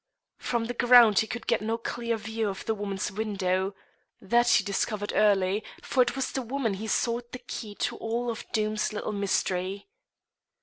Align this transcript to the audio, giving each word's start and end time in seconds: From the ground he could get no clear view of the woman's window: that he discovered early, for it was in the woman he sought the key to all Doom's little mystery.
From 0.39 0.65
the 0.65 0.73
ground 0.73 1.19
he 1.19 1.27
could 1.27 1.45
get 1.45 1.61
no 1.61 1.77
clear 1.77 2.17
view 2.17 2.49
of 2.49 2.65
the 2.65 2.73
woman's 2.73 3.11
window: 3.11 3.75
that 4.19 4.49
he 4.49 4.63
discovered 4.63 5.13
early, 5.13 5.63
for 5.83 6.01
it 6.01 6.15
was 6.15 6.35
in 6.35 6.41
the 6.41 6.49
woman 6.51 6.73
he 6.73 6.87
sought 6.87 7.31
the 7.33 7.37
key 7.37 7.75
to 7.75 7.97
all 7.97 8.35
Doom's 8.51 8.91
little 8.93 9.11
mystery. 9.13 9.89